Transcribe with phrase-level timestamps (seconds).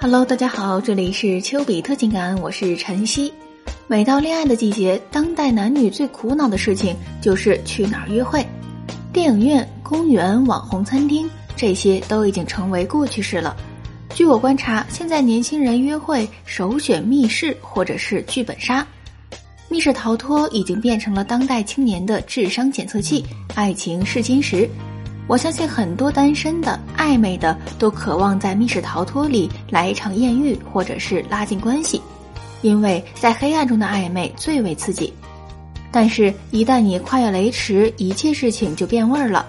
[0.00, 3.32] Hello，大家好，这里是丘比特情感，我是晨曦。
[3.88, 8.46] 每到恋爱的季节，当代男女最苦恼的事情就是去哪儿约会。
[9.12, 13.56] 电影院、公园、网红餐厅，这些都已经成为过去式了。
[14.14, 18.86] 据我观察，现在年轻人约会首选密室或者是剧本杀。
[19.68, 23.26] 密室逃脱已经变成了当代青年的智商检测器，
[23.56, 24.70] 爱情试金石。
[25.28, 32.00] 我相信很多单身的、暧昧的都渴望在密室逃脱里来一场艳遇，或者是拉近关系，
[32.62, 35.12] 因为在黑暗中的暧昧最为刺激。
[35.92, 39.44] 但是，一旦你跨越雷池，一切事情就变味儿了。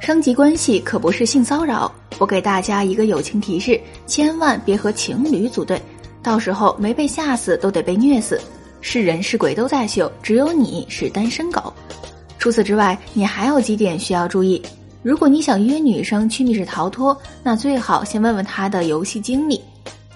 [0.00, 1.92] 升级关系可不是性骚扰。
[2.18, 5.80] 我给大家一个友情提示：千万别和情侣组队，
[6.22, 8.40] 到时候没被吓死都得被虐死。
[8.80, 11.72] 是人是鬼都在秀，只有你是单身狗。
[12.38, 14.60] 除此之外，你还有几点需要注意。
[15.02, 19.60] 如果你想约女生去密室逃脱，那最好先问问她的游戏经历。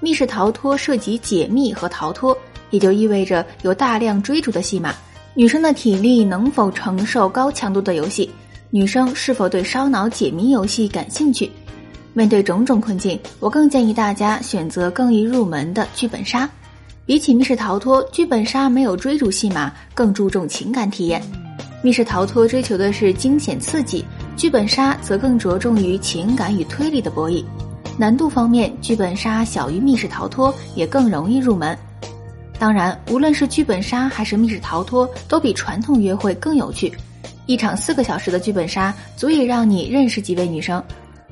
[0.00, 2.36] 密室逃脱涉及解密和逃脱，
[2.68, 4.94] 也就意味着有大量追逐的戏码。
[5.32, 8.30] 女生的体力能否承受高强度的游戏？
[8.68, 11.50] 女生是否对烧脑解谜游戏感兴趣？
[12.12, 16.48] 面对种种困境，我更建议大家选择更易入门的剧本杀。
[17.06, 21.22] 比起密室逃脱，剧本杀没有追逐戏码，更注重情感体验。
[21.82, 24.04] 密室逃脱追求的是惊险刺激。
[24.36, 27.44] 剧本杀则更着重于情感与推理的博弈，
[27.96, 31.76] 难度方面，剧本杀小于密室逃脱，也更容易入门。
[32.58, 36.92] 当然，无论是剧本杀还是密室逃脱，都比传统约会更有趣。
[37.46, 40.82] 一场四个小时的剧本杀，足以让你认识几位女生。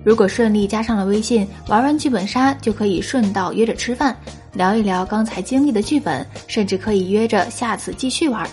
[0.05, 4.17] 如果顺利加上了微信，玩完剧本杀就可以顺道约着吃饭，
[4.53, 8.48] 聊一聊刚才经历的剧本，甚至可以约着下次继续玩。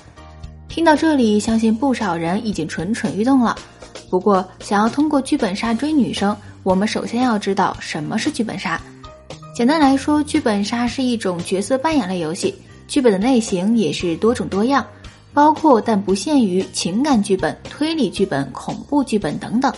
[0.68, 3.56] 听到这里，相信不少人已经蠢蠢欲动了。
[4.10, 8.80] 不过，想要通过剧本杀追女生，我们首先要知道什么是剧本杀。
[9.54, 12.56] 简单来说，剧本杀是一种角色扮演类游戏，
[12.88, 14.86] 剧本的类型也是多种多样，
[15.34, 19.72] 包括但不限于情感剧本、推理剧本、恐怖剧本等等。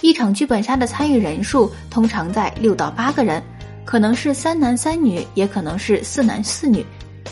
[0.00, 3.42] 一场剧本杀的参与人数通常在六到八个人，
[3.84, 6.84] 可能是三男三女，也可能是四男四女。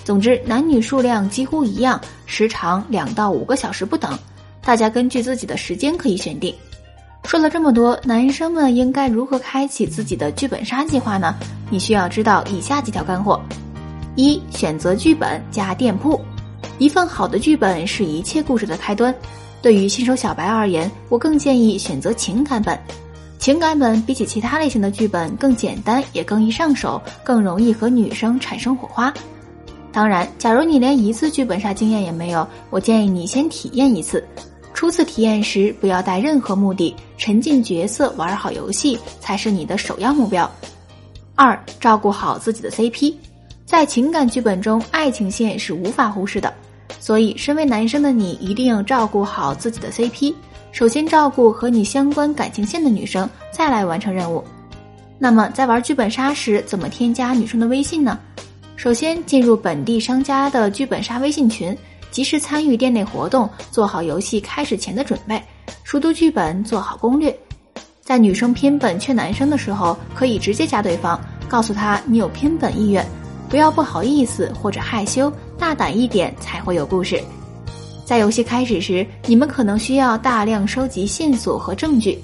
[0.05, 4.19] 总之，男女数量几乎一样，时长两到五个小时不等。
[4.62, 6.54] 大家根据自己的时间可以选定。
[7.25, 11.34] 说了这么多，男生们应该如何开启自己的剧本杀计划呢？
[11.71, 13.41] 你需要知道以下几条干货：
[14.16, 16.21] 一、选择剧本加店铺。
[16.78, 19.15] 一份好的剧本是一切故事的开端。
[19.62, 22.78] 对于新手小白而言，我更建议选择情感本。
[23.38, 29.12] 情感本比起其他类型的剧本更简单，也更易上手，更容易和女生产生火花。
[29.93, 34.25] 当然，假如你连一次剧本杀经验也没有，我建议你先体验一次。
[34.73, 40.51] 初次体验时，不要带任何目的，沉浸角色，玩好游戏才是你的首要目标。
[41.34, 43.15] 二，照顾好自己的 CP，
[43.67, 46.55] 在情感剧本中，爱情线是无法忽视的，
[46.99, 50.33] 所以身为男生的你一定要照顾好自己的 CP。
[50.72, 54.43] 首先照顾和你相关感情线的女生，再来完成任务。
[55.19, 58.19] 那么在玩剧本杀时，怎么添加女生的微信呢？
[58.81, 61.77] 首先进入本地商家的剧本杀微信群。
[62.11, 65.41] 及时参与店内活动，做好游戏开始前的准备，
[65.85, 67.39] 熟读剧本，做好攻略。
[68.01, 73.07] 在女生偏本缺男生的时候，可以直接加对方，告诉他你有偏本意愿，
[73.51, 77.23] 不要不好意思或者害羞，大胆一点才会有故事。
[78.07, 82.19] 在游戏开始时，你们可能需要大量收集线索和证据。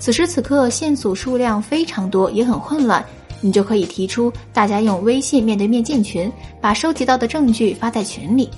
[0.00, 3.04] 此时此刻线索数量非常多，也很混乱，
[3.40, 8.48] 你就可以提出大家用微信面对面进群，把收集到的证据发在群里。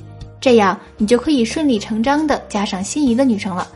[0.40, 3.68] 这样你就可以顺理成章的加上心仪的女生了。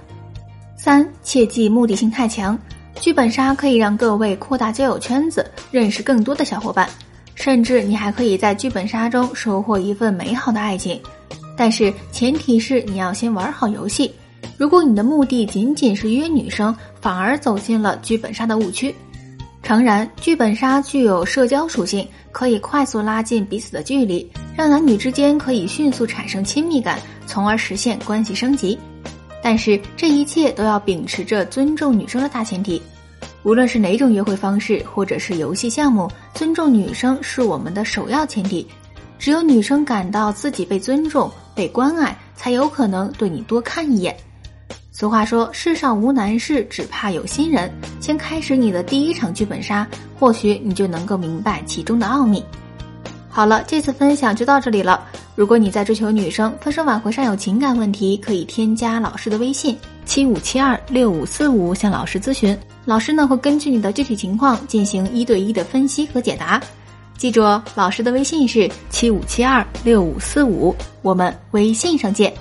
[0.77, 2.59] 三，切记目的性太强，
[3.01, 6.89] 剧本杀可以让各位扩大交友圈子，认识更多的小伙伴，
[7.35, 10.99] 甚至你还可以在剧本杀中收获一份美好的爱情。
[11.57, 14.11] 但是前提是你要先玩好游戏。
[14.57, 18.95] 如果你的目的仅仅是约女生，反而走进了剧本杀的误区。
[19.65, 24.31] 诚然，剧本杀具有社交属性，可以快速拉近彼此的距离。
[24.55, 28.79] 让男女之间可以迅速产生亲密感，从而实现关系升级。
[29.43, 32.81] 但是这一切都要秉持着尊重女生的大前提。
[33.43, 38.67] 无论是哪种约会方式，或者是游戏项目，尊重女生是我们的首要前提。
[39.19, 44.15] 只有女生感到自己被尊重、被关爱，才有可能对你多看一眼。
[44.97, 47.69] 俗话说：“世上无难事，只怕有心人。”
[47.99, 49.85] 先开始你的第一场剧本杀，
[50.21, 52.41] 或许你就能够明白其中的奥秘。
[53.29, 55.05] 好了，这次分享就到这里了。
[55.35, 66.63] 如果你在追求女生、分手挽回上有情感问题，可以添加老师的微信七五七二六五四五向老师咨询，老师呢会根据你的具体情况进行一对一的分析和解答。
[67.19, 67.43] 记住，
[67.75, 72.33] 老师的微信是七五七二六五四五，我们微信上见。